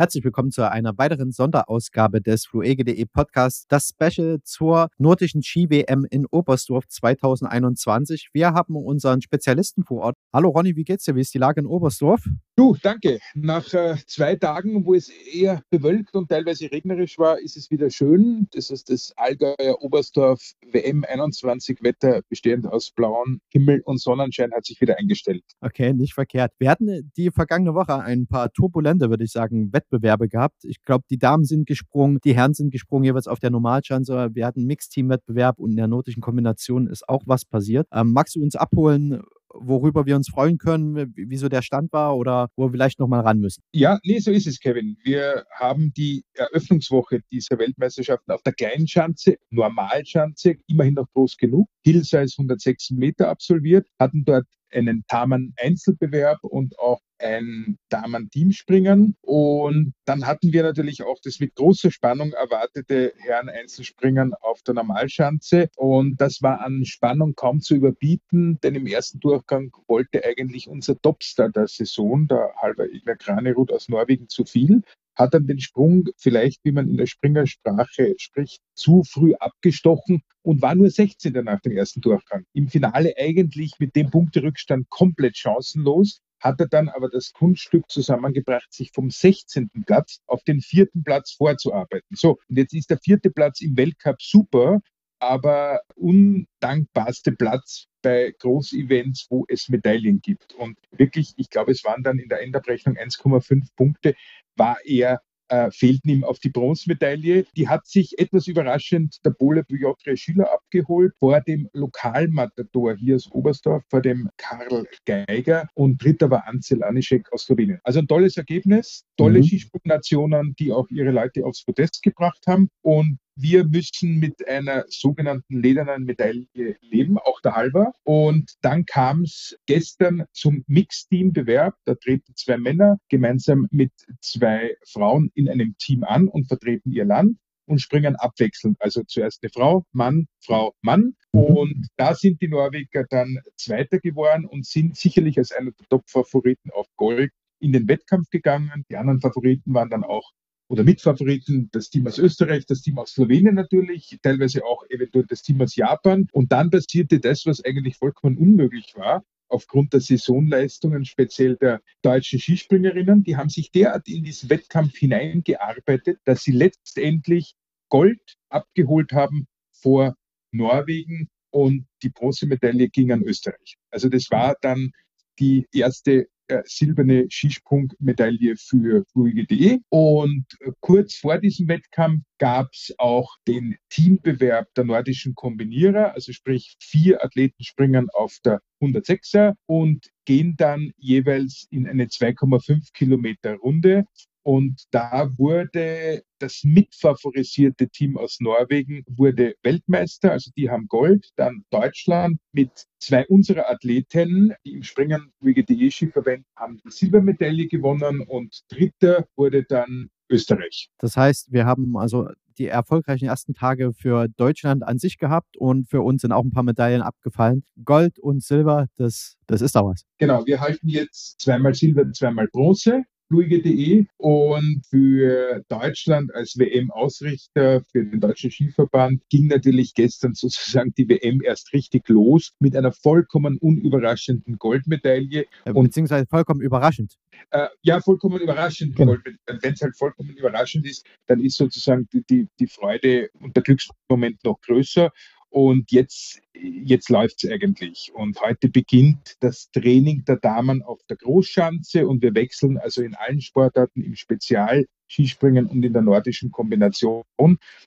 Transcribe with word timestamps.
Herzlich 0.00 0.24
willkommen 0.24 0.50
zu 0.50 0.66
einer 0.66 0.96
weiteren 0.96 1.30
Sonderausgabe 1.30 2.22
des 2.22 2.46
fluege.de 2.46 3.04
Podcasts, 3.04 3.66
das 3.68 3.90
Special 3.90 4.38
zur 4.42 4.88
nordischen 4.96 5.42
Ski-WM 5.42 6.06
in 6.10 6.24
Oberstdorf 6.24 6.88
2021. 6.88 8.30
Wir 8.32 8.54
haben 8.54 8.76
unseren 8.76 9.20
Spezialisten 9.20 9.84
vor 9.84 10.04
Ort. 10.04 10.16
Hallo 10.32 10.48
Ronny, 10.48 10.74
wie 10.74 10.84
geht's 10.84 11.04
dir? 11.04 11.16
Wie 11.16 11.20
ist 11.20 11.34
die 11.34 11.38
Lage 11.38 11.60
in 11.60 11.66
Oberstdorf? 11.66 12.22
Du, 12.60 12.76
danke. 12.82 13.20
Nach 13.34 13.72
äh, 13.72 13.96
zwei 14.06 14.36
Tagen, 14.36 14.84
wo 14.84 14.92
es 14.92 15.08
eher 15.08 15.62
bewölkt 15.70 16.14
und 16.14 16.28
teilweise 16.28 16.70
regnerisch 16.70 17.18
war, 17.18 17.38
ist 17.38 17.56
es 17.56 17.70
wieder 17.70 17.88
schön. 17.88 18.48
Das 18.52 18.68
ist 18.68 18.90
das 18.90 19.14
Allgäuer 19.16 19.80
Oberstdorf 19.80 20.52
WM 20.70 21.02
21 21.08 21.82
Wetter, 21.82 22.20
bestehend 22.28 22.66
aus 22.66 22.90
blauem 22.90 23.40
Himmel 23.48 23.80
und 23.86 23.98
Sonnenschein, 23.98 24.52
hat 24.52 24.66
sich 24.66 24.78
wieder 24.82 24.98
eingestellt. 24.98 25.42
Okay, 25.62 25.94
nicht 25.94 26.12
verkehrt. 26.12 26.52
Wir 26.58 26.68
hatten 26.68 27.10
die 27.16 27.30
vergangene 27.30 27.72
Woche 27.74 27.98
ein 27.98 28.26
paar 28.26 28.52
turbulente, 28.52 29.08
würde 29.08 29.24
ich 29.24 29.32
sagen, 29.32 29.72
Wettbewerbe 29.72 30.24
Wettbewerbe 30.24 30.28
gehabt. 30.28 30.62
Ich 30.64 30.82
glaube, 30.82 31.04
die 31.08 31.16
Damen 31.16 31.44
sind 31.44 31.66
gesprungen, 31.66 32.18
die 32.22 32.36
Herren 32.36 32.52
sind 32.52 32.72
gesprungen, 32.72 33.04
jeweils 33.04 33.26
auf 33.26 33.38
der 33.38 33.48
Normalschanze. 33.48 34.28
Wir 34.34 34.44
hatten 34.44 34.60
einen 34.60 34.66
Mixteam-Wettbewerb 34.66 35.58
und 35.58 35.70
in 35.70 35.76
der 35.76 35.88
notischen 35.88 36.20
Kombination 36.20 36.88
ist 36.88 37.08
auch 37.08 37.22
was 37.24 37.46
passiert. 37.46 37.88
Ähm, 37.90 38.12
magst 38.12 38.36
du 38.36 38.42
uns 38.42 38.54
abholen, 38.54 39.22
worüber 39.54 40.06
wir 40.06 40.16
uns 40.16 40.28
freuen 40.28 40.58
können, 40.58 41.12
wieso 41.16 41.48
der 41.48 41.62
Stand 41.62 41.92
war 41.92 42.16
oder 42.16 42.48
wo 42.56 42.66
wir 42.66 42.72
vielleicht 42.72 42.98
nochmal 42.98 43.20
ran 43.20 43.38
müssen. 43.38 43.62
Ja, 43.72 43.98
nee, 44.04 44.18
so 44.18 44.30
ist 44.30 44.46
es, 44.46 44.60
Kevin. 44.60 44.96
Wir 45.02 45.44
haben 45.58 45.92
die 45.96 46.24
Eröffnungswoche 46.34 47.20
dieser 47.30 47.58
Weltmeisterschaften 47.58 48.32
auf 48.32 48.42
der 48.42 48.52
kleinen 48.52 48.86
Schanze, 48.86 49.36
Normalschanze, 49.50 50.56
immerhin 50.66 50.94
noch 50.94 51.10
groß 51.12 51.36
genug, 51.36 51.68
Hillsize 51.82 52.34
106 52.38 52.90
Meter 52.90 53.28
absolviert, 53.28 53.86
hatten 53.98 54.24
dort 54.24 54.46
einen 54.72 55.04
Damen-Einzelbewerb 55.08 56.38
und 56.42 56.78
auch 56.78 57.00
ein 57.20 57.78
Damen-Teamspringen. 57.88 59.16
Und 59.20 59.92
dann 60.04 60.26
hatten 60.26 60.52
wir 60.52 60.62
natürlich 60.62 61.02
auch 61.02 61.18
das 61.22 61.40
mit 61.40 61.54
großer 61.54 61.90
Spannung 61.90 62.32
erwartete 62.32 63.12
Herren-Einzelspringen 63.18 64.34
auf 64.34 64.62
der 64.62 64.74
Normalschanze. 64.74 65.68
Und 65.76 66.20
das 66.20 66.42
war 66.42 66.60
an 66.60 66.84
Spannung 66.84 67.34
kaum 67.34 67.60
zu 67.60 67.74
überbieten, 67.74 68.58
denn 68.62 68.74
im 68.74 68.86
ersten 68.86 69.20
Durchgang 69.20 69.70
wollte 69.86 70.24
eigentlich 70.24 70.68
unser 70.68 71.00
Topstar 71.00 71.50
der 71.50 71.68
Saison, 71.68 72.26
der 72.26 72.52
Halber 72.56 72.86
Igler 72.86 73.16
Kranerud 73.16 73.72
aus 73.72 73.88
Norwegen, 73.88 74.28
zu 74.28 74.44
viel 74.44 74.82
hat 75.20 75.34
dann 75.34 75.46
den 75.46 75.60
Sprung 75.60 76.08
vielleicht, 76.16 76.64
wie 76.64 76.72
man 76.72 76.88
in 76.88 76.96
der 76.96 77.06
Springersprache 77.06 78.14
spricht, 78.16 78.62
zu 78.74 79.04
früh 79.04 79.34
abgestochen 79.34 80.22
und 80.42 80.62
war 80.62 80.74
nur 80.74 80.90
16. 80.90 81.32
nach 81.44 81.60
dem 81.60 81.72
ersten 81.72 82.00
Durchgang. 82.00 82.44
Im 82.54 82.68
Finale 82.68 83.12
eigentlich 83.18 83.72
mit 83.78 83.94
dem 83.94 84.10
Punkterückstand 84.10 84.88
komplett 84.88 85.36
chancenlos 85.36 86.20
hat 86.40 86.60
er 86.60 86.68
dann 86.68 86.88
aber 86.88 87.08
das 87.08 87.32
Kunststück 87.32 87.90
zusammengebracht, 87.90 88.72
sich 88.72 88.90
vom 88.92 89.10
16. 89.10 89.70
Platz 89.86 90.20
auf 90.26 90.42
den 90.44 90.60
vierten 90.60 91.04
Platz 91.04 91.32
vorzuarbeiten. 91.32 92.16
So, 92.16 92.38
und 92.48 92.56
jetzt 92.56 92.74
ist 92.74 92.90
der 92.90 92.98
vierte 92.98 93.30
Platz 93.30 93.60
im 93.60 93.76
Weltcup 93.76 94.20
super, 94.20 94.80
aber 95.20 95.80
undankbarste 95.96 97.32
Platz 97.32 97.86
bei 98.02 98.34
Großevents, 98.38 99.26
wo 99.28 99.44
es 99.48 99.68
Medaillen 99.68 100.20
gibt. 100.22 100.54
Und 100.54 100.78
wirklich, 100.90 101.34
ich 101.36 101.50
glaube, 101.50 101.72
es 101.72 101.84
waren 101.84 102.02
dann 102.02 102.18
in 102.18 102.30
der 102.30 102.42
Endabrechnung 102.42 102.96
1,5 102.96 103.68
Punkte, 103.76 104.14
war 104.56 104.78
er 104.84 105.20
äh, 105.50 105.70
fehlten 105.70 106.08
ihm 106.08 106.24
auf 106.24 106.38
die 106.38 106.48
Bronzemedaille. 106.48 107.44
Die 107.56 107.68
hat 107.68 107.86
sich 107.86 108.18
etwas 108.18 108.46
überraschend 108.46 109.18
der 109.24 109.30
Pole 109.30 109.64
Piotr 109.64 110.16
Schiller 110.16 110.52
abgeholt 110.52 111.12
vor 111.18 111.40
dem 111.40 111.68
Lokalmatador 111.72 112.94
hier 112.94 113.16
aus 113.16 113.30
Oberstdorf, 113.30 113.82
vor 113.88 114.00
dem 114.00 114.30
Karl 114.36 114.86
Geiger 115.04 115.68
und 115.74 116.02
dritter 116.02 116.30
war 116.30 116.46
Ansel 116.46 116.82
Aniszek 116.82 117.32
aus 117.32 117.44
Slowenien. 117.44 117.80
Also 117.84 118.00
ein 118.00 118.08
tolles 118.08 118.36
Ergebnis, 118.36 119.04
tolle 119.16 119.40
mhm. 119.40 119.44
Skisprungnationen, 119.44 120.54
die 120.58 120.72
auch 120.72 120.88
ihre 120.90 121.10
Leute 121.10 121.44
aufs 121.44 121.64
Podest 121.64 122.02
gebracht 122.02 122.44
haben 122.46 122.70
und 122.82 123.18
wir 123.40 123.64
müssen 123.64 124.18
mit 124.18 124.46
einer 124.46 124.84
sogenannten 124.88 125.62
ledernen 125.62 126.04
Medaille 126.04 126.76
leben, 126.80 127.18
auch 127.18 127.40
der 127.40 127.54
Halber. 127.54 127.92
Und 128.04 128.52
dann 128.62 128.84
kam 128.84 129.22
es 129.22 129.56
gestern 129.66 130.24
zum 130.32 130.64
Mixteam-Bewerb. 130.66 131.74
Da 131.84 131.94
treten 131.94 132.34
zwei 132.36 132.58
Männer 132.58 132.98
gemeinsam 133.08 133.66
mit 133.70 133.92
zwei 134.20 134.76
Frauen 134.86 135.30
in 135.34 135.48
einem 135.48 135.76
Team 135.78 136.04
an 136.04 136.28
und 136.28 136.48
vertreten 136.48 136.92
ihr 136.92 137.04
Land 137.04 137.38
und 137.66 137.80
springen 137.80 138.16
abwechselnd. 138.16 138.76
Also 138.80 139.02
zuerst 139.04 139.42
eine 139.42 139.50
Frau, 139.50 139.84
Mann, 139.92 140.26
Frau, 140.44 140.74
Mann. 140.82 141.14
Und 141.32 141.88
da 141.96 142.14
sind 142.14 142.42
die 142.42 142.48
Norweger 142.48 143.04
dann 143.08 143.38
Zweiter 143.56 144.00
geworden 144.00 144.44
und 144.44 144.66
sind 144.66 144.96
sicherlich 144.96 145.38
als 145.38 145.52
einer 145.52 145.70
der 145.70 145.86
Top-Favoriten 145.88 146.70
auf 146.72 146.86
Gold 146.96 147.30
in 147.60 147.72
den 147.72 147.86
Wettkampf 147.88 148.28
gegangen. 148.30 148.84
Die 148.90 148.96
anderen 148.96 149.20
Favoriten 149.20 149.72
waren 149.72 149.90
dann 149.90 150.04
auch 150.04 150.32
oder 150.70 150.84
Mitfavoriten 150.84 151.68
das 151.72 151.90
Team 151.90 152.06
aus 152.06 152.18
Österreich, 152.18 152.64
das 152.64 152.82
Team 152.82 152.96
aus 152.98 153.10
Slowenien 153.10 153.56
natürlich, 153.56 154.16
teilweise 154.22 154.64
auch 154.64 154.84
eventuell 154.88 155.26
das 155.26 155.42
Team 155.42 155.60
aus 155.60 155.74
Japan. 155.74 156.28
Und 156.30 156.52
dann 156.52 156.70
passierte 156.70 157.18
das, 157.18 157.44
was 157.44 157.64
eigentlich 157.64 157.96
vollkommen 157.96 158.38
unmöglich 158.38 158.94
war 158.94 159.24
aufgrund 159.48 159.92
der 159.92 160.00
Saisonleistungen, 160.00 161.04
speziell 161.04 161.56
der 161.56 161.82
deutschen 162.02 162.38
Skispringerinnen. 162.38 163.24
Die 163.24 163.36
haben 163.36 163.48
sich 163.48 163.72
derart 163.72 164.06
in 164.06 164.22
diesen 164.22 164.48
Wettkampf 164.48 164.96
hineingearbeitet, 164.96 166.20
dass 166.24 166.44
sie 166.44 166.52
letztendlich 166.52 167.54
Gold 167.88 168.36
abgeholt 168.48 169.10
haben 169.10 169.48
vor 169.72 170.14
Norwegen 170.52 171.28
und 171.50 171.86
die 172.04 172.10
Bronzemedaille 172.10 172.88
ging 172.90 173.10
an 173.10 173.24
Österreich. 173.24 173.76
Also 173.90 174.08
das 174.08 174.30
war 174.30 174.54
dann 174.60 174.92
die 175.40 175.66
erste 175.72 176.28
äh, 176.50 176.62
silberne 176.66 177.26
Skisprungmedaille 177.30 178.56
für 178.56 179.04
fluige.de. 179.12 179.78
Und 179.88 180.44
äh, 180.60 180.72
kurz 180.80 181.14
vor 181.14 181.38
diesem 181.38 181.68
Wettkampf 181.68 182.24
gab 182.38 182.68
es 182.72 182.92
auch 182.98 183.36
den 183.46 183.76
Teambewerb 183.88 184.66
der 184.74 184.84
nordischen 184.84 185.34
Kombinierer, 185.34 186.14
also 186.14 186.32
sprich 186.32 186.76
vier 186.80 187.24
Athleten 187.24 187.62
springen 187.62 188.08
auf 188.12 188.36
der 188.44 188.60
106er 188.80 189.54
und 189.66 190.08
gehen 190.24 190.56
dann 190.56 190.92
jeweils 190.96 191.66
in 191.70 191.86
eine 191.86 192.06
2,5 192.06 192.92
Kilometer 192.94 193.54
Runde. 193.56 194.04
Und 194.42 194.84
da 194.90 195.28
wurde 195.36 196.22
das 196.38 196.62
mitfavorisierte 196.64 197.88
Team 197.88 198.16
aus 198.16 198.38
Norwegen 198.40 199.04
wurde 199.06 199.54
Weltmeister, 199.62 200.32
also 200.32 200.50
die 200.56 200.70
haben 200.70 200.88
Gold. 200.88 201.28
Dann 201.36 201.64
Deutschland 201.70 202.38
mit 202.52 202.86
zwei 202.98 203.26
unserer 203.26 203.70
Athletinnen, 203.70 204.54
die 204.64 204.72
im 204.72 204.82
Springen 204.82 205.32
WGDE 205.40 205.90
Skiverband 205.90 206.46
haben 206.56 206.78
die 206.84 206.90
Silbermedaille 206.90 207.68
gewonnen 207.68 208.20
und 208.22 208.60
dritter 208.68 209.26
wurde 209.36 209.64
dann 209.64 210.10
Österreich. 210.30 210.88
Das 210.98 211.16
heißt, 211.16 211.52
wir 211.52 211.66
haben 211.66 211.96
also 211.96 212.28
die 212.58 212.66
erfolgreichen 212.66 213.26
ersten 213.26 213.54
Tage 213.54 213.92
für 213.92 214.28
Deutschland 214.28 214.82
an 214.82 214.98
sich 214.98 215.18
gehabt 215.18 215.56
und 215.56 215.88
für 215.88 216.02
uns 216.02 216.22
sind 216.22 216.32
auch 216.32 216.44
ein 216.44 216.50
paar 216.50 216.62
Medaillen 216.62 217.02
abgefallen. 217.02 217.64
Gold 217.84 218.18
und 218.18 218.42
Silber, 218.42 218.86
das, 218.96 219.36
das 219.46 219.62
ist 219.62 219.74
da 219.74 219.84
was. 219.84 220.04
Genau, 220.18 220.44
wir 220.46 220.60
halten 220.60 220.88
jetzt 220.88 221.40
zweimal 221.40 221.74
Silber, 221.74 222.10
zweimal 222.12 222.48
Bronze 222.48 223.04
fluige.de 223.30 224.06
und 224.16 224.82
für 224.90 225.62
Deutschland 225.68 226.34
als 226.34 226.58
WM-Ausrichter 226.58 227.80
für 227.92 228.04
den 228.04 228.20
Deutschen 228.20 228.50
Skiverband 228.50 229.22
ging 229.30 229.46
natürlich 229.46 229.94
gestern 229.94 230.34
sozusagen 230.34 230.92
die 230.98 231.08
WM 231.08 231.40
erst 231.40 231.72
richtig 231.72 232.08
los 232.08 232.52
mit 232.58 232.74
einer 232.76 232.90
vollkommen 232.90 233.56
unüberraschenden 233.58 234.58
Goldmedaille. 234.58 235.46
Äh, 235.64 235.72
beziehungsweise 235.72 236.26
vollkommen 236.26 236.60
überraschend. 236.60 237.14
Äh, 237.50 237.68
ja, 237.82 238.00
vollkommen 238.00 238.40
überraschend. 238.40 238.96
Genau. 238.96 239.16
Wenn 239.46 239.72
es 239.72 239.80
halt 239.80 239.96
vollkommen 239.96 240.30
überraschend 240.30 240.86
ist, 240.86 241.06
dann 241.26 241.40
ist 241.40 241.56
sozusagen 241.56 242.08
die, 242.12 242.24
die, 242.28 242.48
die 242.58 242.66
Freude 242.66 243.30
und 243.40 243.54
der 243.54 243.62
Glücksmoment 243.62 244.42
noch 244.44 244.60
größer. 244.60 245.12
Und 245.50 245.90
jetzt, 245.90 246.40
jetzt 246.54 247.10
läuft 247.10 247.42
es 247.42 247.50
eigentlich. 247.50 248.12
Und 248.14 248.40
heute 248.40 248.68
beginnt 248.68 249.34
das 249.40 249.70
Training 249.72 250.24
der 250.24 250.36
Damen 250.36 250.82
auf 250.82 251.00
der 251.08 251.16
Großschanze 251.16 252.06
und 252.06 252.22
wir 252.22 252.34
wechseln 252.34 252.78
also 252.78 253.02
in 253.02 253.14
allen 253.16 253.40
Sportarten 253.40 254.02
im 254.02 254.14
Spezial 254.14 254.86
Skispringen 255.10 255.66
und 255.66 255.84
in 255.84 255.92
der 255.92 256.02
nordischen 256.02 256.52
Kombination 256.52 257.24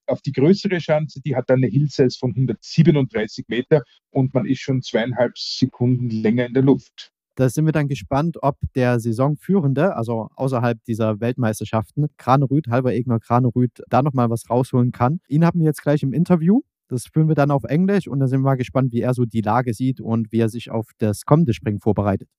auf 0.08 0.22
die 0.22 0.34
größere 0.34 0.82
Schanze. 0.82 1.22
Die 1.22 1.36
hat 1.36 1.50
dann 1.50 1.64
eine 1.64 1.68
Hillsize 1.68 2.18
von 2.20 2.32
137 2.32 3.46
Meter 3.48 3.84
und 4.12 4.34
man 4.34 4.46
ist 4.46 4.60
schon 4.60 4.82
zweieinhalb 4.82 5.38
Sekunden 5.38 6.10
länger 6.10 6.46
in 6.46 6.54
der 6.54 6.64
Luft. 6.64 7.12
Da 7.36 7.50
sind 7.50 7.66
wir 7.66 7.72
dann 7.72 7.88
gespannt, 7.88 8.38
ob 8.44 8.58
der 8.76 9.00
Saisonführende, 9.00 9.96
also 9.96 10.30
außerhalb 10.36 10.84
dieser 10.84 11.20
Weltmeisterschaften, 11.20 12.08
Kranerüth, 12.18 12.68
Halber 12.68 12.94
Egner 12.94 13.20
Kranerüth, 13.20 13.82
da 13.90 14.04
nochmal 14.04 14.30
was 14.30 14.50
rausholen 14.50 14.92
kann. 14.92 15.20
Ihn 15.28 15.44
haben 15.44 15.60
wir 15.60 15.66
jetzt 15.66 15.82
gleich 15.82 16.04
im 16.04 16.14
Interview. 16.14 16.62
Das 16.94 17.08
führen 17.08 17.28
wir 17.28 17.34
dann 17.34 17.50
auf 17.50 17.64
Englisch 17.64 18.08
und 18.08 18.20
da 18.20 18.28
sind 18.28 18.42
wir 18.42 18.52
mal 18.52 18.56
gespannt, 18.56 18.92
wie 18.94 19.02
er 19.02 19.16
so 19.16 19.26
die 19.26 19.42
Lage 19.42 19.74
sieht 19.74 20.00
und 20.00 20.32
wie 20.32 20.38
er 20.38 20.50
sich 20.50 20.70
auf 20.70 20.92
das 21.00 21.26
kommende 21.26 21.52
Springen 21.52 21.80
vorbereitet. 21.80 22.30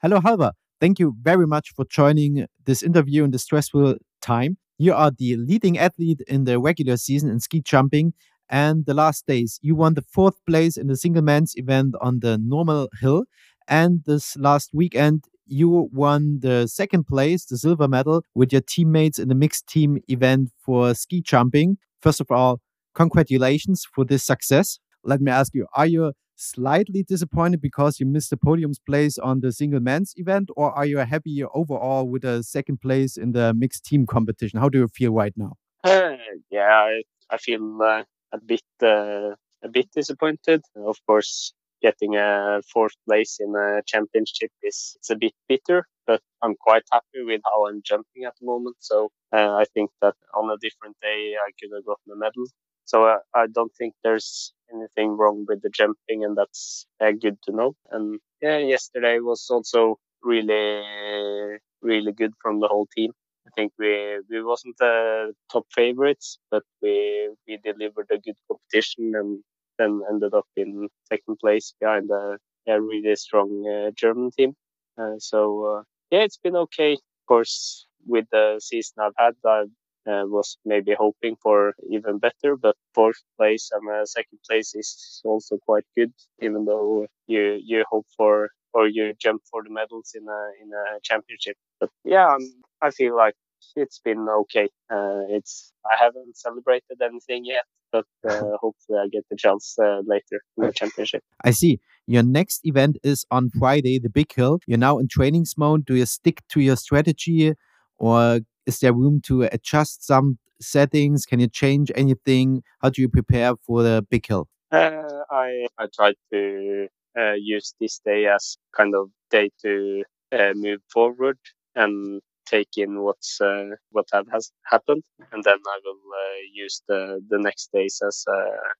Hello, 0.00 0.20
Halber. 0.24 0.54
Thank 0.80 0.98
you 0.98 1.14
very 1.22 1.46
much 1.46 1.72
for 1.72 1.86
joining 1.88 2.46
this 2.64 2.82
interview 2.82 3.24
in 3.24 3.30
this 3.30 3.42
stressful 3.42 3.98
time. 4.20 4.56
You 4.76 4.94
are 4.94 5.12
the 5.16 5.36
leading 5.36 5.78
athlete 5.78 6.20
in 6.26 6.46
the 6.46 6.56
regular 6.56 6.96
season 6.96 7.30
in 7.30 7.38
ski 7.38 7.62
jumping. 7.64 8.12
And 8.48 8.86
the 8.86 8.94
last 8.94 9.28
days, 9.28 9.60
you 9.62 9.76
won 9.76 9.94
the 9.94 10.02
fourth 10.02 10.44
place 10.46 10.76
in 10.76 10.88
the 10.88 10.96
single 10.96 11.22
men's 11.22 11.54
event 11.56 11.94
on 12.00 12.18
the 12.22 12.38
normal 12.38 12.88
hill. 13.00 13.26
And 13.68 14.02
this 14.04 14.36
last 14.36 14.70
weekend, 14.72 15.26
you 15.48 15.88
won 15.92 16.40
the 16.40 16.66
second 16.66 17.06
place, 17.06 17.44
the 17.44 17.58
silver 17.58 17.88
medal, 17.88 18.22
with 18.34 18.52
your 18.52 18.62
teammates 18.62 19.18
in 19.18 19.28
the 19.28 19.34
mixed 19.34 19.66
team 19.66 19.98
event 20.08 20.50
for 20.58 20.94
ski 20.94 21.20
jumping. 21.20 21.78
First 22.00 22.20
of 22.20 22.30
all, 22.30 22.60
congratulations 22.94 23.86
for 23.94 24.04
this 24.04 24.24
success. 24.24 24.78
Let 25.04 25.20
me 25.20 25.30
ask 25.30 25.54
you, 25.54 25.66
are 25.74 25.86
you 25.86 26.12
slightly 26.36 27.02
disappointed 27.02 27.60
because 27.60 27.98
you 27.98 28.06
missed 28.06 28.30
the 28.30 28.36
podium's 28.36 28.78
place 28.78 29.18
on 29.18 29.40
the 29.40 29.52
single 29.52 29.80
men's 29.80 30.14
event, 30.16 30.50
or 30.56 30.70
are 30.72 30.86
you 30.86 30.98
happy 30.98 31.42
overall 31.54 32.08
with 32.08 32.24
a 32.24 32.42
second 32.42 32.80
place 32.80 33.16
in 33.16 33.32
the 33.32 33.52
mixed 33.54 33.84
team 33.84 34.06
competition? 34.06 34.60
How 34.60 34.68
do 34.68 34.78
you 34.78 34.88
feel 34.88 35.12
right 35.12 35.32
now? 35.36 35.54
Uh, 35.84 36.16
yeah, 36.50 36.68
I, 36.68 37.02
I 37.30 37.36
feel 37.38 37.82
uh, 37.82 38.04
a 38.32 38.40
bit 38.44 38.62
uh, 38.82 39.34
a 39.62 39.68
bit 39.70 39.88
disappointed. 39.94 40.62
Of 40.76 40.96
course, 41.06 41.52
getting 41.82 42.16
a 42.16 42.60
fourth 42.72 42.94
place 43.06 43.38
in 43.40 43.54
a 43.54 43.82
championship 43.86 44.50
is 44.62 44.94
it's 44.96 45.10
a 45.10 45.16
bit 45.16 45.32
bitter, 45.48 45.86
but 46.06 46.20
I'm 46.42 46.54
quite 46.56 46.84
happy 46.92 47.22
with 47.24 47.40
how 47.44 47.66
I'm 47.66 47.82
jumping 47.84 48.24
at 48.26 48.34
the 48.40 48.46
moment. 48.46 48.76
So 48.80 49.10
uh, 49.32 49.54
I 49.54 49.64
think 49.74 49.90
that 50.02 50.14
on 50.34 50.50
a 50.50 50.58
different 50.58 50.96
day 51.02 51.34
I 51.46 51.50
could 51.60 51.70
have 51.74 51.84
gotten 51.84 52.12
a 52.12 52.16
medal. 52.16 52.46
So 52.84 53.04
uh, 53.04 53.18
I 53.34 53.46
don't 53.48 53.72
think 53.76 53.94
there's 54.02 54.52
anything 54.72 55.16
wrong 55.16 55.44
with 55.46 55.60
the 55.62 55.70
jumping, 55.70 56.24
and 56.24 56.36
that's 56.36 56.86
uh, 57.00 57.12
good 57.12 57.36
to 57.42 57.52
know. 57.52 57.74
And 57.90 58.18
yeah, 58.40 58.58
yesterday 58.58 59.18
was 59.18 59.46
also 59.50 59.98
really 60.22 61.58
really 61.82 62.12
good 62.12 62.32
from 62.42 62.60
the 62.60 62.68
whole 62.68 62.88
team. 62.96 63.12
I 63.46 63.50
think 63.54 63.72
we 63.78 64.20
we 64.30 64.42
wasn't 64.42 64.76
the 64.78 65.32
top 65.52 65.66
favorites, 65.74 66.38
but 66.50 66.64
we 66.82 67.30
we 67.46 67.58
delivered 67.62 68.08
a 68.10 68.18
good 68.18 68.36
competition 68.48 69.12
and 69.14 69.42
then 69.78 70.02
ended 70.10 70.34
up 70.34 70.46
in 70.56 70.88
second 71.08 71.38
place 71.40 71.74
behind 71.80 72.10
a, 72.10 72.38
a 72.66 72.80
really 72.80 73.16
strong 73.16 73.50
uh, 73.66 73.90
German 73.94 74.30
team. 74.30 74.54
Uh, 74.96 75.14
so 75.18 75.64
uh, 75.64 75.82
yeah, 76.10 76.20
it's 76.20 76.38
been 76.38 76.56
okay. 76.56 76.92
Of 76.92 77.26
course, 77.26 77.86
with 78.06 78.26
the 78.32 78.60
season 78.60 78.96
I've 79.00 79.12
had, 79.16 79.34
I 79.44 79.64
uh, 80.08 80.24
was 80.26 80.56
maybe 80.64 80.94
hoping 80.98 81.36
for 81.42 81.74
even 81.90 82.18
better, 82.18 82.56
but 82.56 82.76
fourth 82.94 83.22
place 83.36 83.70
and 83.72 83.88
uh, 83.90 84.06
second 84.06 84.38
place 84.48 84.74
is 84.74 85.20
also 85.24 85.58
quite 85.58 85.84
good, 85.96 86.12
even 86.40 86.64
though 86.64 87.06
you 87.26 87.58
you 87.62 87.84
hope 87.90 88.06
for 88.16 88.50
or 88.72 88.86
you 88.88 89.14
jump 89.18 89.42
for 89.50 89.62
the 89.62 89.70
medals 89.70 90.12
in 90.14 90.26
a 90.28 90.40
in 90.62 90.70
a 90.72 91.00
championship. 91.02 91.56
But 91.80 91.90
yeah, 92.04 92.26
I'm, 92.26 92.46
I 92.80 92.90
feel 92.90 93.16
like 93.16 93.34
it's 93.76 93.98
been 93.98 94.26
okay. 94.28 94.68
Uh, 94.90 95.22
it's 95.28 95.72
I 95.84 96.02
haven't 96.02 96.36
celebrated 96.36 97.00
anything 97.02 97.44
yet, 97.44 97.64
but 97.92 98.06
uh, 98.28 98.56
hopefully 98.60 98.98
I 98.98 99.08
get 99.08 99.24
the 99.30 99.36
chance 99.36 99.76
uh, 99.78 100.00
later 100.04 100.40
in 100.56 100.66
the 100.66 100.72
championship. 100.72 101.22
I 101.44 101.50
see. 101.50 101.80
Your 102.06 102.22
next 102.22 102.60
event 102.64 102.96
is 103.02 103.26
on 103.30 103.50
Friday, 103.50 103.98
the 103.98 104.08
Big 104.08 104.32
Hill. 104.32 104.60
You're 104.66 104.78
now 104.78 104.98
in 104.98 105.08
training 105.08 105.46
mode. 105.56 105.84
Do 105.84 105.94
you 105.94 106.06
stick 106.06 106.42
to 106.48 106.60
your 106.60 106.76
strategy, 106.76 107.52
or 107.98 108.40
is 108.66 108.78
there 108.80 108.92
room 108.94 109.20
to 109.26 109.42
adjust 109.42 110.06
some 110.06 110.38
settings? 110.60 111.26
Can 111.26 111.40
you 111.40 111.48
change 111.48 111.92
anything? 111.94 112.62
How 112.80 112.90
do 112.90 113.02
you 113.02 113.08
prepare 113.08 113.54
for 113.66 113.82
the 113.82 114.06
Big 114.10 114.26
Hill? 114.26 114.48
Uh, 114.70 115.02
I 115.30 115.66
I 115.78 115.86
try 115.94 116.14
to 116.32 116.88
uh, 117.18 117.32
use 117.32 117.74
this 117.80 118.00
day 118.04 118.26
as 118.26 118.56
kind 118.76 118.94
of 118.94 119.10
day 119.30 119.50
to 119.62 120.04
uh, 120.32 120.52
move 120.54 120.80
forward 120.92 121.38
and 121.74 122.20
take 122.50 122.76
in 122.78 123.02
what's 123.02 123.40
uh, 123.40 123.70
what 123.92 124.06
has 124.32 124.52
happened, 124.64 125.04
and 125.32 125.44
then 125.44 125.58
I 125.74 125.78
will 125.84 126.04
uh, 126.24 126.38
use 126.52 126.82
the 126.88 127.00
the 127.30 127.38
next 127.38 127.70
days 127.72 128.00
as 128.06 128.24
uh, 128.28 128.70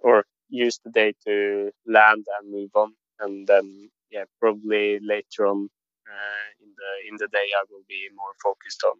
or 0.00 0.24
use 0.48 0.78
the 0.84 0.90
day 0.90 1.14
to 1.26 1.70
land 1.86 2.26
and 2.38 2.52
move 2.52 2.70
on, 2.74 2.94
and 3.20 3.46
then 3.46 3.90
yeah, 4.10 4.24
probably 4.40 5.00
later 5.02 5.46
on 5.46 5.68
uh, 6.08 6.67
in 6.78 6.84
the 6.84 7.08
in 7.08 7.16
the 7.18 7.28
day 7.28 7.46
I 7.60 7.64
will 7.70 7.84
be 7.88 8.08
more 8.14 8.34
focused 8.42 8.82
on 8.84 8.96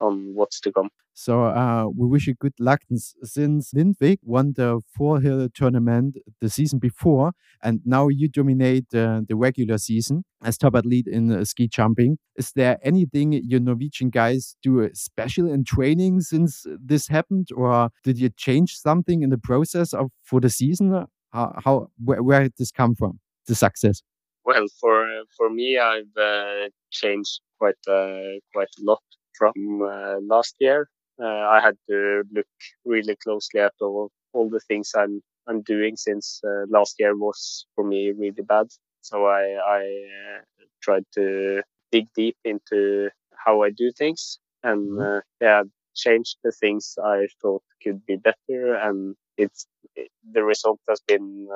on 0.00 0.34
what's 0.34 0.60
to 0.60 0.72
come. 0.72 0.90
So 1.14 1.44
uh, 1.44 1.86
we 1.94 2.06
wish 2.06 2.26
you 2.26 2.34
good 2.34 2.58
luck. 2.58 2.80
Since 3.22 3.72
Lindvik 3.72 4.18
won 4.22 4.54
the 4.56 4.80
four 4.96 5.20
hill 5.20 5.48
tournament 5.52 6.16
the 6.40 6.48
season 6.48 6.78
before, 6.78 7.32
and 7.62 7.80
now 7.84 8.08
you 8.08 8.28
dominate 8.28 8.86
uh, 8.94 9.20
the 9.28 9.36
regular 9.36 9.78
season 9.78 10.24
as 10.42 10.56
top 10.56 10.74
athlete 10.74 11.06
in 11.06 11.30
uh, 11.30 11.44
ski 11.44 11.68
jumping. 11.68 12.18
Is 12.36 12.52
there 12.52 12.78
anything 12.82 13.32
your 13.32 13.60
Norwegian 13.60 14.10
guys 14.10 14.56
do 14.62 14.88
special 14.94 15.50
in 15.50 15.64
training 15.64 16.22
since 16.22 16.66
this 16.82 17.08
happened, 17.08 17.48
or 17.54 17.90
did 18.04 18.18
you 18.18 18.30
change 18.30 18.76
something 18.76 19.22
in 19.22 19.30
the 19.30 19.38
process 19.38 19.92
of 19.92 20.10
for 20.24 20.40
the 20.40 20.50
season? 20.50 21.06
How, 21.32 21.54
how 21.64 21.88
where, 22.02 22.22
where 22.22 22.42
did 22.42 22.54
this 22.58 22.70
come 22.70 22.94
from? 22.94 23.20
The 23.46 23.54
success. 23.54 24.02
Well, 24.44 24.66
for 24.80 25.06
for 25.36 25.50
me, 25.50 25.78
I've 25.78 26.16
uh, 26.16 26.68
changed 26.90 27.40
quite 27.58 27.82
uh, 27.88 28.40
quite 28.52 28.72
a 28.78 28.82
lot 28.82 29.02
from 29.38 29.82
uh, 29.82 30.16
last 30.20 30.56
year. 30.58 30.88
Uh, 31.22 31.46
I 31.56 31.60
had 31.60 31.76
to 31.88 32.24
look 32.32 32.46
really 32.84 33.16
closely 33.16 33.60
at 33.60 33.74
all 33.80 34.10
all 34.32 34.50
the 34.50 34.60
things 34.60 34.92
I'm 34.96 35.22
I'm 35.46 35.62
doing 35.62 35.96
since 35.96 36.40
uh, 36.44 36.66
last 36.68 36.96
year 36.98 37.16
was 37.16 37.66
for 37.74 37.84
me 37.84 38.10
really 38.10 38.42
bad. 38.42 38.66
So 39.02 39.26
I 39.26 39.44
I 39.78 39.82
uh, 39.82 40.40
tried 40.82 41.04
to 41.14 41.62
dig 41.92 42.08
deep 42.16 42.36
into 42.44 43.10
how 43.44 43.62
I 43.62 43.70
do 43.70 43.92
things 43.92 44.38
and 44.62 44.90
mm-hmm. 44.90 45.18
yeah 45.40 45.62
change 45.94 46.36
the 46.42 46.52
things 46.52 46.94
I 47.04 47.26
thought 47.40 47.62
could 47.82 48.04
be 48.06 48.16
better 48.16 48.74
and 48.74 49.14
it's 49.36 49.66
it, 49.94 50.10
the 50.32 50.42
result 50.42 50.80
has 50.88 51.00
been 51.06 51.48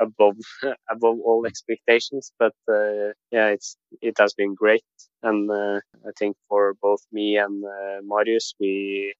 above 0.00 0.36
above 0.90 1.18
all 1.24 1.46
expectations. 1.46 2.32
But 2.38 2.54
uh, 2.68 3.12
yeah, 3.30 3.48
it's 3.56 3.76
it 4.02 4.16
has 4.18 4.34
been 4.34 4.54
great, 4.54 4.84
and 5.22 5.50
uh, 5.50 5.80
I 6.08 6.12
think 6.18 6.36
for 6.48 6.74
both 6.82 7.02
me 7.12 7.36
and 7.38 7.64
uh, 7.64 8.00
Marius, 8.02 8.54
we 8.60 9.14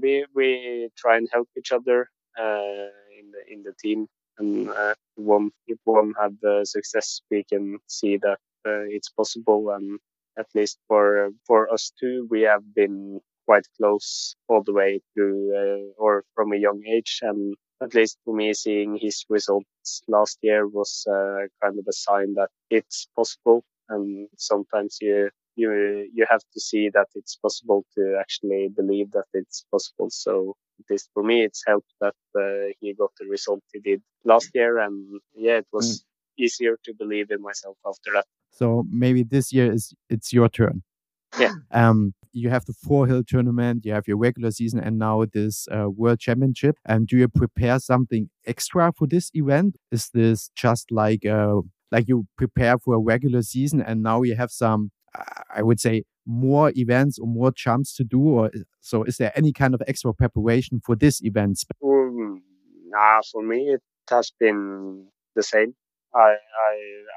we 0.00 0.26
we 0.34 0.88
try 0.96 1.16
and 1.16 1.28
help 1.32 1.48
each 1.58 1.72
other 1.72 2.08
uh, 2.38 2.88
in 3.18 3.26
the 3.32 3.42
in 3.52 3.62
the 3.62 3.74
team. 3.82 4.06
And 4.38 4.68
uh, 4.68 4.94
one 5.14 5.50
if 5.66 5.78
one 5.84 6.12
have 6.20 6.34
the 6.42 6.64
success, 6.64 7.20
we 7.30 7.44
can 7.44 7.78
see 7.86 8.18
that 8.18 8.38
uh, 8.66 8.84
it's 8.96 9.08
possible. 9.10 9.70
And 9.70 9.98
at 10.38 10.46
least 10.54 10.78
for 10.88 11.30
for 11.46 11.72
us 11.72 11.92
two, 11.98 12.26
we 12.30 12.42
have 12.42 12.64
been 12.74 13.20
quite 13.46 13.66
close 13.78 14.34
all 14.48 14.62
the 14.62 14.72
way 14.74 15.00
through, 15.14 15.92
or 15.96 16.24
from 16.34 16.52
a 16.52 16.56
young 16.58 16.82
age, 16.86 17.20
and 17.22 17.54
at 17.82 17.94
least 17.94 18.18
for 18.24 18.34
me, 18.34 18.54
seeing 18.54 18.98
his 19.00 19.24
results 19.28 20.02
last 20.08 20.38
year 20.42 20.66
was 20.66 21.06
uh, 21.10 21.46
kind 21.62 21.78
of 21.78 21.84
a 21.88 21.92
sign 21.92 22.34
that 22.34 22.48
it's 22.70 23.08
possible. 23.14 23.64
And 23.88 24.28
sometimes 24.36 24.98
you 25.00 25.30
you 25.56 26.08
you 26.12 26.26
have 26.28 26.42
to 26.54 26.60
see 26.60 26.90
that 26.90 27.08
it's 27.14 27.36
possible 27.36 27.84
to 27.96 28.16
actually 28.20 28.68
believe 28.74 29.10
that 29.12 29.26
it's 29.32 29.64
possible. 29.70 30.08
So 30.10 30.54
at 30.80 30.90
least 30.90 31.10
for 31.14 31.22
me, 31.22 31.44
it's 31.44 31.62
helped 31.66 31.92
that 32.00 32.14
uh, 32.38 32.72
he 32.80 32.94
got 32.94 33.10
the 33.18 33.26
result 33.26 33.60
he 33.72 33.80
did 33.80 34.02
last 34.24 34.50
year, 34.54 34.78
and 34.78 35.20
yeah, 35.34 35.58
it 35.58 35.66
was 35.72 36.00
mm. 36.00 36.44
easier 36.44 36.78
to 36.84 36.94
believe 36.94 37.30
in 37.30 37.40
myself 37.42 37.76
after 37.86 38.10
that. 38.14 38.26
So 38.50 38.84
maybe 38.90 39.22
this 39.22 39.52
year 39.52 39.72
is 39.72 39.94
it's 40.08 40.32
your 40.32 40.48
turn. 40.48 40.82
Yeah. 41.38 41.52
Um, 41.70 42.14
you 42.36 42.50
have 42.50 42.66
the 42.66 42.74
four 42.74 43.06
hill 43.06 43.22
tournament, 43.26 43.84
you 43.86 43.92
have 43.92 44.06
your 44.06 44.18
regular 44.18 44.50
season, 44.50 44.78
and 44.78 44.98
now 44.98 45.24
this 45.32 45.66
uh, 45.72 45.88
world 45.88 46.20
championship. 46.20 46.76
And 46.84 47.06
do 47.06 47.16
you 47.16 47.28
prepare 47.28 47.78
something 47.78 48.28
extra 48.46 48.92
for 48.92 49.06
this 49.06 49.30
event? 49.32 49.76
Is 49.90 50.10
this 50.12 50.50
just 50.54 50.92
like 50.92 51.24
uh, 51.24 51.62
like 51.90 52.08
you 52.08 52.26
prepare 52.36 52.78
for 52.78 52.94
a 52.94 52.98
regular 52.98 53.42
season, 53.42 53.80
and 53.80 54.02
now 54.02 54.22
you 54.22 54.36
have 54.36 54.50
some, 54.50 54.90
I 55.54 55.62
would 55.62 55.80
say, 55.80 56.04
more 56.26 56.72
events 56.76 57.18
or 57.18 57.26
more 57.26 57.52
jumps 57.52 57.94
to 57.96 58.04
do? 58.04 58.20
Or 58.20 58.50
so, 58.80 59.02
is 59.04 59.16
there 59.16 59.32
any 59.34 59.52
kind 59.52 59.74
of 59.74 59.82
extra 59.86 60.12
preparation 60.12 60.82
for 60.84 60.94
this 60.94 61.22
event? 61.24 61.64
Um, 61.82 62.42
nah, 62.88 63.22
for 63.32 63.42
me, 63.42 63.70
it 63.70 63.82
has 64.10 64.30
been 64.38 65.06
the 65.34 65.42
same. 65.42 65.74
I 66.14 66.36
I 66.68 66.74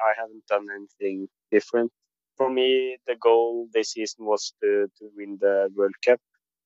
I 0.08 0.12
haven't 0.18 0.46
done 0.48 0.68
anything 0.74 1.28
different 1.52 1.92
for 2.40 2.50
me, 2.50 2.98
the 3.06 3.16
goal 3.16 3.68
this 3.74 3.92
season 3.92 4.26
was 4.26 4.54
to, 4.64 4.88
to 4.98 5.10
win 5.16 5.38
the 5.42 5.70
World 5.76 5.96
Cup 6.06 6.20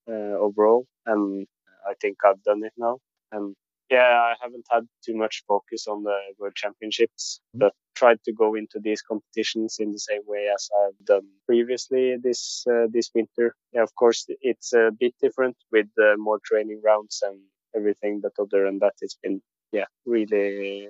uh, 0.08 0.38
overall, 0.46 0.86
and 1.08 1.48
I 1.90 1.94
think 2.00 2.18
I've 2.24 2.44
done 2.44 2.64
it 2.64 2.74
now. 2.78 3.00
And 3.32 3.56
yeah, 3.90 4.22
I 4.32 4.36
haven't 4.40 4.68
had 4.72 4.84
too 5.04 5.16
much 5.16 5.44
focus 5.48 5.88
on 5.88 6.04
the 6.04 6.16
World 6.38 6.54
Championships, 6.56 7.40
mm-hmm. 7.40 7.60
but 7.62 7.74
tried 7.96 8.20
to 8.26 8.32
go 8.32 8.54
into 8.54 8.80
these 8.80 9.02
competitions 9.02 9.78
in 9.80 9.92
the 9.92 10.00
same 10.00 10.22
way 10.28 10.48
as 10.54 10.70
I've 10.80 11.06
done 11.06 11.28
previously 11.48 12.18
this 12.22 12.64
uh, 12.72 12.86
this 12.92 13.10
winter. 13.16 13.56
Yeah, 13.74 13.82
of 13.82 13.96
course, 13.96 14.28
it's 14.42 14.74
a 14.74 14.92
bit 14.98 15.16
different 15.22 15.58
with 15.72 15.88
uh, 16.00 16.18
more 16.18 16.40
training 16.46 16.82
rounds 16.86 17.24
and 17.26 17.40
everything, 17.76 18.22
but 18.22 18.34
other 18.40 18.66
than 18.66 18.78
that, 18.80 18.94
it's 19.02 19.18
been 19.24 19.42
yeah 19.72 19.90
really 20.06 20.90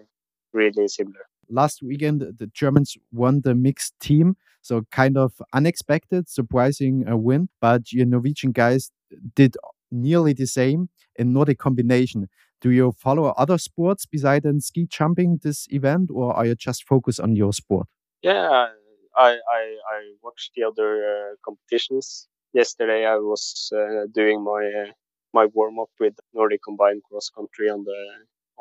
really 0.51 0.87
similar. 0.89 1.25
Last 1.49 1.81
weekend, 1.81 2.19
the 2.21 2.47
Germans 2.47 2.97
won 3.11 3.41
the 3.41 3.55
mixed 3.55 3.97
team. 3.99 4.35
So, 4.63 4.83
kind 4.91 5.17
of 5.17 5.33
unexpected, 5.53 6.27
surprising 6.29 7.05
uh, 7.07 7.17
win. 7.17 7.49
But 7.61 7.91
your 7.91 8.07
Norwegian 8.07 8.51
guys 8.51 8.91
did 9.35 9.55
nearly 9.91 10.33
the 10.33 10.47
same 10.47 10.89
in 11.15 11.33
Nordic 11.33 11.59
combination. 11.59 12.29
Do 12.61 12.71
you 12.71 12.93
follow 12.93 13.25
other 13.37 13.57
sports 13.57 14.05
besides 14.05 14.47
ski 14.65 14.87
jumping 14.89 15.39
this 15.43 15.67
event, 15.69 16.09
or 16.11 16.33
are 16.33 16.45
you 16.45 16.55
just 16.55 16.87
focused 16.87 17.19
on 17.19 17.35
your 17.35 17.53
sport? 17.53 17.87
Yeah, 18.23 18.67
I 19.15 19.31
I, 19.31 19.77
I 19.95 20.13
watched 20.23 20.51
the 20.55 20.63
other 20.63 20.91
uh, 21.03 21.35
competitions. 21.45 22.27
Yesterday, 22.53 23.05
I 23.05 23.17
was 23.17 23.71
uh, 23.75 24.05
doing 24.13 24.43
my 24.43 24.63
uh, 24.83 24.91
my 25.33 25.45
warm 25.47 25.79
up 25.79 25.89
with 25.99 26.15
Nordic 26.33 26.61
combined 26.63 27.03
cross 27.03 27.29
country 27.29 27.69
on 27.69 27.83
the 27.83 27.99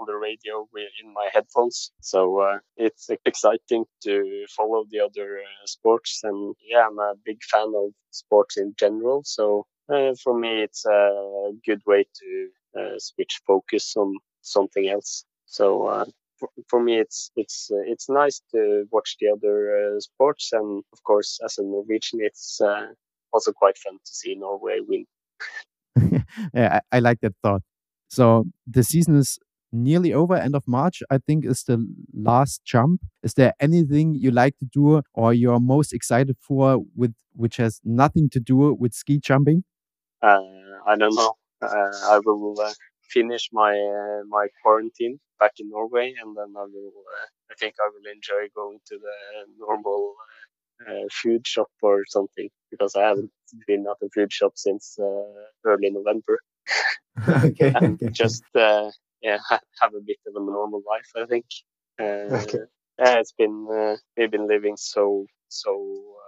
on 0.02 0.06
the 0.06 0.18
radio 0.18 0.68
in 1.02 1.12
my 1.12 1.28
headphones. 1.32 1.92
So 2.00 2.40
uh, 2.40 2.59
it's 2.76 3.09
exciting 3.25 3.85
to 4.02 4.47
follow 4.56 4.85
the 4.90 5.00
other 5.00 5.38
uh, 5.38 5.66
sports. 5.66 6.21
And 6.23 6.54
yeah, 6.68 6.87
I'm 6.88 6.99
a 6.99 7.14
big 7.25 7.42
fan 7.44 7.73
of 7.76 7.92
sports 8.11 8.56
in 8.56 8.75
general. 8.78 9.23
So 9.25 9.66
uh, 9.92 10.14
for 10.23 10.38
me, 10.38 10.62
it's 10.62 10.85
a 10.87 11.52
good 11.64 11.82
way 11.87 12.04
to 12.21 12.49
uh, 12.78 12.99
switch 12.99 13.40
focus 13.47 13.94
on 13.97 14.14
something 14.40 14.88
else. 14.88 15.25
So 15.47 15.87
uh, 15.87 16.04
for, 16.38 16.49
for, 16.68 16.82
me, 16.82 16.99
it's 16.99 17.30
it's 17.37 17.71
it's 17.87 18.09
nice 18.09 18.40
to 18.52 18.85
watch 18.90 19.16
the 19.21 19.28
other 19.28 19.97
sports, 20.00 20.50
and 20.52 20.82
of 20.92 21.02
course, 21.04 21.38
as 21.44 21.59
a 21.59 21.62
Norwegian, 21.62 22.21
it's 22.23 22.61
also 23.32 23.52
quite 23.52 23.78
fun 23.78 23.94
to 23.94 24.14
see 24.14 24.35
Norway 24.35 24.78
win. 24.80 25.04
yeah, 26.54 26.80
I, 26.90 26.97
I 26.97 26.99
like 27.00 27.21
that 27.21 27.35
thought. 27.42 27.62
So 28.09 28.44
the 28.66 28.82
season 28.82 29.16
is 29.16 29.38
nearly 29.72 30.12
over 30.12 30.36
end 30.36 30.54
of 30.54 30.62
march 30.66 31.02
i 31.10 31.18
think 31.18 31.44
is 31.44 31.64
the 31.64 31.78
last 32.14 32.64
jump. 32.64 33.00
Is 33.22 33.34
there 33.34 33.54
anything 33.60 34.14
you 34.14 34.30
like 34.30 34.58
to 34.58 34.66
do 34.66 35.02
or 35.14 35.32
you're 35.32 35.60
most 35.60 35.92
excited 35.92 36.36
for 36.40 36.78
with 36.96 37.14
which 37.34 37.56
has 37.56 37.80
nothing 37.84 38.28
to 38.30 38.40
do 38.40 38.74
with 38.74 38.92
ski 38.92 39.18
jumping? 39.18 39.64
Uh, 40.22 40.40
i 40.86 40.96
don't 40.96 41.14
know. 41.14 41.34
Uh, 41.62 41.92
i 42.14 42.20
will 42.24 42.60
uh, 42.60 42.72
finish 43.10 43.48
my 43.52 43.72
uh, 43.72 44.22
my 44.28 44.46
quarantine 44.62 45.18
back 45.38 45.52
in 45.58 45.68
norway 45.68 46.14
and 46.20 46.36
then 46.36 46.50
i 46.56 46.64
will 46.74 46.92
uh, 47.16 47.28
i 47.50 47.54
think 47.58 47.74
i 47.84 47.88
will 47.92 48.12
enjoy 48.12 48.42
going 48.54 48.78
to 48.86 48.98
the 49.06 49.16
normal 49.58 50.14
uh, 50.88 51.06
food 51.20 51.46
shop 51.46 51.70
or 51.82 52.04
something 52.08 52.48
because 52.70 52.94
i 52.96 53.02
haven't 53.02 53.30
been 53.66 53.84
at 53.90 54.06
a 54.06 54.08
food 54.14 54.32
shop 54.32 54.52
since 54.56 54.98
early 55.64 55.90
november. 55.90 56.38
Okay, 57.44 57.72
and 57.80 58.00
just 58.12 58.42
yeah, 59.22 59.38
have 59.80 59.94
a 59.94 60.00
bit 60.04 60.18
of 60.26 60.34
a 60.36 60.44
normal 60.44 60.82
life. 60.86 61.10
I 61.16 61.26
think. 61.26 61.46
Uh, 62.00 62.42
okay. 62.42 62.64
Yeah, 62.98 63.18
it's 63.20 63.32
been 63.32 63.66
uh, 63.72 63.96
we've 64.16 64.30
been 64.30 64.48
living 64.48 64.76
so 64.76 65.26
so 65.48 65.72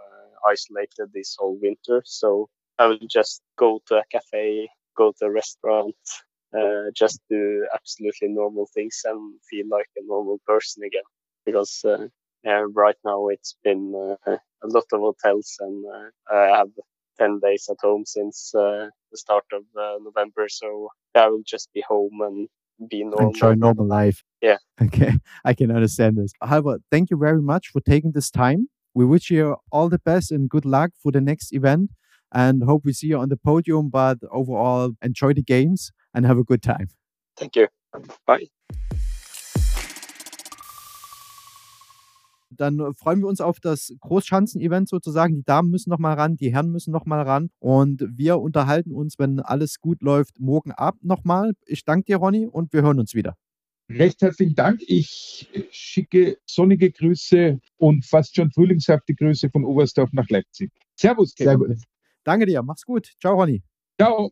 uh, 0.00 0.50
isolated 0.50 1.08
this 1.12 1.36
whole 1.38 1.58
winter, 1.62 2.02
so 2.04 2.48
I 2.78 2.86
will 2.86 3.08
just 3.10 3.42
go 3.58 3.80
to 3.88 3.96
a 3.96 4.04
cafe, 4.10 4.68
go 4.96 5.12
to 5.18 5.26
a 5.26 5.30
restaurant, 5.30 5.96
uh, 6.56 6.90
just 6.94 7.20
do 7.30 7.66
absolutely 7.74 8.28
normal 8.28 8.66
things 8.74 9.02
and 9.04 9.40
feel 9.50 9.66
like 9.70 9.88
a 9.96 10.02
normal 10.06 10.40
person 10.46 10.82
again. 10.84 11.08
Because 11.44 11.82
uh, 11.84 12.06
yeah, 12.44 12.64
right 12.74 12.96
now 13.04 13.28
it's 13.28 13.56
been 13.64 13.94
uh, 14.26 14.32
a 14.64 14.66
lot 14.68 14.84
of 14.92 15.00
hotels, 15.00 15.56
and 15.60 15.84
I 16.30 16.56
have 16.58 16.70
10 17.18 17.40
days 17.42 17.68
at 17.70 17.76
home 17.80 18.04
since 18.06 18.54
uh, 18.54 18.88
the 19.10 19.18
start 19.18 19.44
of 19.52 19.62
uh, 19.78 19.98
November. 20.02 20.48
So 20.48 20.88
I 21.14 21.28
will 21.28 21.42
just 21.46 21.72
be 21.72 21.82
home 21.86 22.20
and 22.22 22.48
be 22.88 23.04
normal. 23.04 23.28
Enjoy 23.28 23.54
normal 23.54 23.87
life. 23.87 24.23
Yeah. 24.43 24.57
Okay. 24.83 25.12
I 25.45 25.54
can 25.54 25.71
understand 25.71 26.16
this. 26.16 26.33
However, 26.43 26.78
thank 26.90 27.09
you 27.11 27.16
very 27.16 27.40
much 27.40 27.69
for 27.69 27.81
taking 27.81 28.11
this 28.11 28.28
time. 28.28 28.69
We 28.93 29.04
wish 29.04 29.31
you 29.31 29.57
all 29.71 29.88
the 29.88 30.00
best 30.00 30.33
and 30.33 30.49
good 30.49 30.64
luck 30.64 30.90
for 31.00 31.12
the 31.12 31.21
next 31.21 31.52
event 31.52 31.90
and 32.33 32.64
hope 32.64 32.85
we 32.85 32.93
see 32.93 33.07
you 33.07 33.19
on 33.19 33.28
the 33.28 33.37
podium. 33.37 33.88
But 33.88 34.19
overall, 34.33 34.93
enjoy 35.00 35.35
the 35.35 35.43
games 35.43 35.93
and 36.12 36.26
have 36.26 36.38
a 36.38 36.45
good 36.45 36.62
time. 36.62 36.88
Thank 37.37 37.54
you. 37.57 37.69
Bye. 38.26 38.49
Dann 42.56 42.94
freuen 42.94 43.20
wir 43.20 43.28
uns 43.28 43.40
auf 43.40 43.61
das 43.61 43.94
Großschanzen-Event 44.00 44.88
sozusagen. 44.88 45.34
Die 45.34 45.44
Damen 45.44 45.70
müssen 45.70 45.90
nochmal 45.90 46.14
ran, 46.14 46.37
die 46.37 46.52
Herren 46.52 46.70
müssen 46.70 46.92
nochmal 46.92 47.23
ran. 47.23 47.50
Und 47.58 48.04
wir 48.08 48.38
unterhalten 48.40 48.92
uns, 48.92 49.18
wenn 49.18 49.40
alles 49.40 49.80
gut 49.80 50.02
läuft, 50.02 50.40
morgen 50.40 50.73
Abend 50.73 51.04
nochmal. 51.04 51.52
Ich 51.66 51.84
danke 51.84 52.06
dir, 52.06 52.16
Ronny, 52.16 52.46
und 52.46 52.73
wir 52.73 52.82
hören 52.82 53.00
uns 53.00 53.14
wieder. 53.14 53.37
Recht 53.90 54.23
herzlichen 54.23 54.54
Dank. 54.54 54.80
Ich 54.87 55.50
schicke 55.70 56.38
sonnige 56.46 56.90
Grüße 56.90 57.61
und 57.76 58.04
fast 58.06 58.34
schon 58.34 58.50
frühlingshafte 58.50 59.14
Grüße 59.14 59.50
von 59.50 59.64
Oberstdorf 59.64 60.11
nach 60.12 60.28
Leipzig. 60.30 60.70
Servus, 60.96 61.34
Kevin. 61.34 61.49
Sehr 61.49 61.58
gut. 61.58 61.82
Danke 62.25 62.46
dir. 62.46 62.62
Mach's 62.62 62.84
gut. 62.84 63.12
Ciao, 63.20 63.34
Ronny. 63.34 63.62
Ciao. 64.00 64.30